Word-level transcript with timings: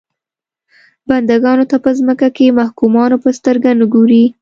بنده 1.07 1.35
ګانو 1.43 1.65
ته 1.71 1.77
په 1.83 1.89
ځمکه 1.97 2.27
کې 2.35 2.55
محکومانو 2.59 3.17
په 3.23 3.29
سترګه 3.37 3.69
نه 3.79 3.85
ګوري. 3.93 4.25